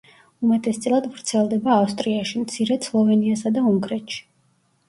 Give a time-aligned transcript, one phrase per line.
[0.45, 4.23] უმეტესწილად ვრცელდება ავსტრიაში, მცირედ სლოვენიასა და უნგრეთში.